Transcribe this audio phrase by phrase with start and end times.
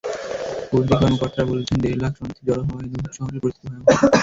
[0.69, 3.87] কুর্দি কর্মকর্তারা বলছেন, দেড় লাখ শরণার্থী জড়ো হওয়ায় দহুক শহরের পরিস্থিতি ভয়াবহ।